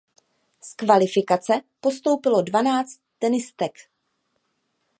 [0.61, 3.73] Z kvalifikace postoupilo dvanáct tenistek.